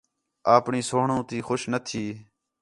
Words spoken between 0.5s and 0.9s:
اپݨی